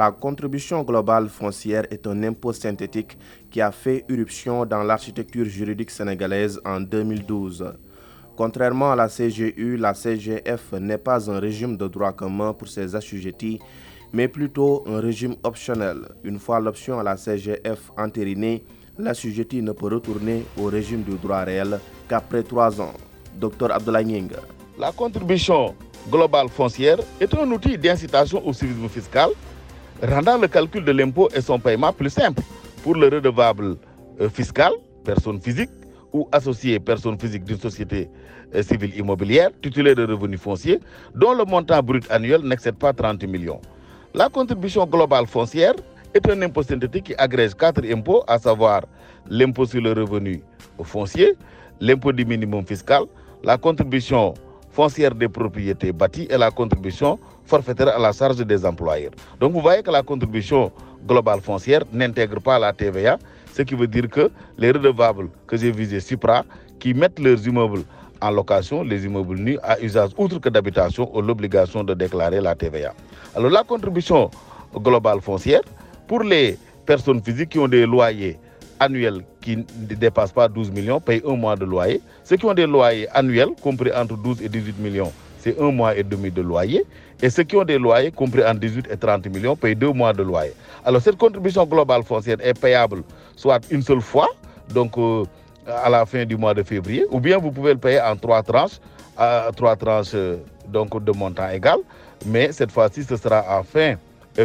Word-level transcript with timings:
La 0.00 0.12
contribution 0.12 0.82
globale 0.82 1.28
foncière 1.28 1.84
est 1.90 2.06
un 2.06 2.22
impôt 2.22 2.54
synthétique 2.54 3.18
qui 3.50 3.60
a 3.60 3.70
fait 3.70 4.06
irruption 4.08 4.64
dans 4.64 4.82
l'architecture 4.82 5.44
juridique 5.44 5.90
sénégalaise 5.90 6.58
en 6.64 6.80
2012. 6.80 7.74
Contrairement 8.40 8.92
à 8.92 8.96
la 8.96 9.08
CGU, 9.08 9.76
la 9.76 9.92
CGF 9.92 10.72
n'est 10.80 10.96
pas 10.96 11.30
un 11.30 11.38
régime 11.38 11.76
de 11.76 11.86
droit 11.86 12.12
commun 12.12 12.54
pour 12.54 12.68
ses 12.68 12.96
assujettis, 12.96 13.60
mais 14.14 14.28
plutôt 14.28 14.82
un 14.86 14.98
régime 14.98 15.34
optionnel. 15.42 16.08
Une 16.24 16.38
fois 16.38 16.58
l'option 16.58 16.98
à 16.98 17.02
la 17.02 17.18
CGF 17.18 17.92
entérinée, 17.98 18.64
l'assujetti 18.96 19.60
ne 19.60 19.72
peut 19.72 19.88
retourner 19.94 20.46
au 20.58 20.68
régime 20.68 21.02
du 21.02 21.18
droit 21.18 21.42
réel 21.44 21.78
qu'après 22.08 22.42
trois 22.42 22.80
ans. 22.80 22.94
Dr 23.38 23.70
Abdoulaye 23.70 24.06
Nying. 24.06 24.30
La 24.78 24.90
contribution 24.90 25.74
globale 26.10 26.48
foncière 26.48 26.96
est 27.20 27.34
un 27.34 27.50
outil 27.50 27.76
d'incitation 27.76 28.40
au 28.48 28.54
civisme 28.54 28.88
fiscal 28.88 29.28
rendant 30.02 30.38
le 30.38 30.48
calcul 30.48 30.82
de 30.82 30.92
l'impôt 30.92 31.28
et 31.34 31.42
son 31.42 31.58
paiement 31.58 31.92
plus 31.92 32.08
simple 32.08 32.40
pour 32.82 32.94
le 32.94 33.06
redevable 33.08 33.76
euh, 34.18 34.30
fiscal, 34.30 34.72
personne 35.04 35.42
physique, 35.42 35.68
ou 36.12 36.28
associé 36.32 36.78
personne 36.80 37.18
physique 37.18 37.44
d'une 37.44 37.58
société 37.58 38.08
euh, 38.54 38.62
civile 38.62 38.96
immobilière 38.96 39.50
titulaire 39.62 39.94
de 39.94 40.04
revenus 40.04 40.40
fonciers 40.40 40.80
dont 41.14 41.34
le 41.34 41.44
montant 41.44 41.82
brut 41.82 42.04
annuel 42.10 42.42
n'excède 42.42 42.76
pas 42.76 42.92
30 42.92 43.22
millions. 43.24 43.60
La 44.14 44.28
contribution 44.28 44.86
globale 44.86 45.26
foncière 45.26 45.74
est 46.14 46.28
un 46.28 46.42
impôt 46.42 46.62
synthétique 46.62 47.04
qui 47.04 47.14
agrège 47.16 47.54
quatre 47.54 47.84
impôts, 47.90 48.24
à 48.26 48.38
savoir 48.38 48.82
l'impôt 49.28 49.66
sur 49.66 49.80
le 49.80 49.92
revenu 49.92 50.42
foncier, 50.82 51.36
l'impôt 51.80 52.12
du 52.12 52.24
minimum 52.24 52.66
fiscal, 52.66 53.04
la 53.44 53.56
contribution 53.56 54.34
foncière 54.70 55.14
des 55.14 55.28
propriétés 55.28 55.92
bâties 55.92 56.26
et 56.30 56.36
la 56.38 56.50
contribution 56.50 57.18
forfaitaire 57.44 57.88
à 57.88 57.98
la 57.98 58.12
charge 58.12 58.44
des 58.44 58.64
employeurs. 58.64 59.12
Donc 59.38 59.52
vous 59.52 59.60
voyez 59.60 59.82
que 59.82 59.90
la 59.90 60.02
contribution 60.02 60.72
globale 61.06 61.40
foncière 61.40 61.82
n'intègre 61.92 62.40
pas 62.40 62.58
la 62.58 62.72
TVA, 62.72 63.18
ce 63.54 63.62
qui 63.62 63.74
veut 63.74 63.86
dire 63.86 64.08
que 64.08 64.30
les 64.58 64.70
redevables 64.70 65.28
que 65.46 65.56
j'ai 65.56 65.70
visés 65.70 66.00
Supra, 66.00 66.44
qui 66.78 66.94
mettent 66.94 67.18
leurs 67.18 67.46
immeubles 67.46 67.82
en 68.20 68.30
location, 68.30 68.82
les 68.82 69.04
immeubles 69.04 69.36
nus 69.38 69.58
à 69.62 69.80
usage 69.80 70.10
outre 70.16 70.38
que 70.38 70.48
d'habitation, 70.48 71.10
ont 71.16 71.20
l'obligation 71.20 71.84
de 71.84 71.94
déclarer 71.94 72.40
la 72.40 72.54
TVA. 72.54 72.94
Alors 73.34 73.50
la 73.50 73.62
contribution 73.62 74.30
globale 74.74 75.20
foncière, 75.20 75.62
pour 76.06 76.22
les 76.22 76.58
personnes 76.86 77.22
physiques 77.22 77.50
qui 77.50 77.58
ont 77.58 77.68
des 77.68 77.86
loyers 77.86 78.38
annuels 78.78 79.22
qui 79.40 79.56
ne 79.56 79.94
dépassent 79.94 80.32
pas 80.32 80.48
12 80.48 80.70
millions 80.70 81.00
payent 81.00 81.22
un 81.26 81.36
mois 81.36 81.54
de 81.54 81.64
loyer. 81.64 82.00
Ceux 82.24 82.36
qui 82.36 82.46
ont 82.46 82.54
des 82.54 82.66
loyers 82.66 83.08
annuels 83.10 83.50
compris 83.62 83.92
entre 83.92 84.16
12 84.16 84.42
et 84.42 84.48
18 84.48 84.78
millions, 84.78 85.12
c'est 85.40 85.60
un 85.60 85.72
mois 85.72 85.96
et 85.96 86.02
demi 86.02 86.30
de 86.30 86.42
loyer. 86.42 86.84
Et 87.22 87.28
ceux 87.28 87.42
qui 87.42 87.56
ont 87.56 87.64
des 87.64 87.78
loyers 87.78 88.10
compris 88.10 88.44
entre 88.44 88.60
18 88.60 88.88
et 88.90 88.96
30 88.96 89.26
millions 89.26 89.56
payent 89.56 89.74
deux 89.74 89.92
mois 89.92 90.12
de 90.12 90.22
loyer. 90.22 90.52
Alors 90.84 91.02
cette 91.02 91.16
contribution 91.16 91.66
globale 91.66 92.02
foncière 92.04 92.36
est 92.40 92.58
payable 92.58 93.02
soit 93.36 93.60
une 93.70 93.82
seule 93.82 94.00
fois, 94.00 94.28
donc 94.72 94.96
euh, 94.98 95.24
à 95.66 95.88
la 95.90 96.06
fin 96.06 96.24
du 96.24 96.36
mois 96.36 96.54
de 96.54 96.62
février, 96.62 97.04
ou 97.10 97.20
bien 97.20 97.38
vous 97.38 97.50
pouvez 97.50 97.72
le 97.72 97.78
payer 97.78 98.00
en 98.00 98.16
trois 98.16 98.42
tranches, 98.42 98.78
à 99.16 99.50
trois 99.56 99.76
tranches 99.76 100.12
euh, 100.14 100.36
donc 100.68 101.02
de 101.02 101.12
montant 101.12 101.48
égal. 101.50 101.78
Mais 102.26 102.52
cette 102.52 102.70
fois-ci, 102.70 103.02
ce 103.02 103.16
sera 103.16 103.44
en 103.58 103.62
fin 103.62 103.96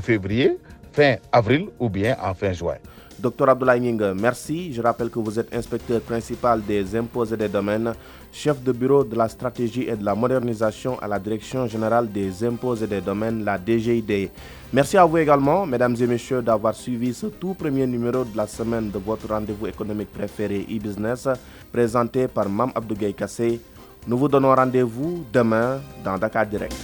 février, 0.00 0.56
fin 0.92 1.16
avril 1.32 1.68
ou 1.78 1.88
bien 1.88 2.16
en 2.22 2.34
fin 2.34 2.52
juin. 2.52 2.76
Docteur 3.18 3.48
Abdoulaye 3.48 3.80
Ning, 3.80 4.12
merci. 4.14 4.72
Je 4.72 4.82
rappelle 4.82 5.08
que 5.08 5.18
vous 5.18 5.38
êtes 5.38 5.54
inspecteur 5.54 6.00
principal 6.00 6.62
des 6.62 6.96
impôts 6.96 7.24
et 7.24 7.36
des 7.36 7.48
domaines, 7.48 7.92
chef 8.32 8.62
de 8.62 8.72
bureau 8.72 9.04
de 9.04 9.16
la 9.16 9.28
stratégie 9.28 9.82
et 9.88 9.96
de 9.96 10.04
la 10.04 10.14
modernisation 10.14 10.98
à 11.00 11.06
la 11.08 11.18
Direction 11.18 11.66
générale 11.66 12.10
des 12.10 12.44
impôts 12.44 12.74
et 12.76 12.86
des 12.86 13.00
domaines, 13.00 13.44
la 13.44 13.56
DGID. 13.58 14.30
Merci 14.72 14.96
à 14.96 15.04
vous 15.04 15.18
également, 15.18 15.64
mesdames 15.64 15.94
et 16.00 16.06
messieurs, 16.06 16.42
d'avoir 16.42 16.74
suivi 16.74 17.14
ce 17.14 17.26
tout 17.26 17.54
premier 17.54 17.86
numéro 17.86 18.24
de 18.24 18.36
la 18.36 18.46
semaine 18.46 18.90
de 18.90 18.98
votre 18.98 19.28
rendez-vous 19.28 19.68
économique 19.68 20.12
préféré 20.12 20.66
e-business, 20.68 21.28
présenté 21.72 22.26
par 22.28 22.48
Mam 22.48 22.72
Abdougaï 22.74 23.14
Kassé. 23.14 23.60
Nous 24.06 24.18
vous 24.18 24.28
donnons 24.28 24.54
rendez-vous 24.54 25.24
demain 25.32 25.80
dans 26.04 26.18
Dakar 26.18 26.46
Direct. 26.46 26.74